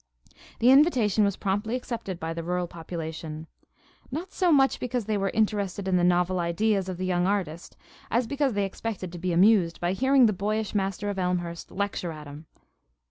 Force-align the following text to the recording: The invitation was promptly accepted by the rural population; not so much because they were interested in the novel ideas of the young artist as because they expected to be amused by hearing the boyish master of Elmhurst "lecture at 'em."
The 0.57 0.71
invitation 0.71 1.23
was 1.23 1.35
promptly 1.35 1.75
accepted 1.75 2.19
by 2.19 2.33
the 2.33 2.41
rural 2.41 2.65
population; 2.65 3.45
not 4.09 4.31
so 4.31 4.51
much 4.51 4.79
because 4.79 5.05
they 5.05 5.15
were 5.15 5.29
interested 5.29 5.87
in 5.87 5.95
the 5.95 6.03
novel 6.03 6.39
ideas 6.39 6.89
of 6.89 6.97
the 6.97 7.05
young 7.05 7.27
artist 7.27 7.77
as 8.09 8.25
because 8.25 8.53
they 8.53 8.65
expected 8.65 9.11
to 9.11 9.19
be 9.19 9.31
amused 9.31 9.79
by 9.79 9.93
hearing 9.93 10.25
the 10.25 10.33
boyish 10.33 10.73
master 10.73 11.11
of 11.11 11.19
Elmhurst 11.19 11.69
"lecture 11.71 12.11
at 12.11 12.25
'em." 12.25 12.47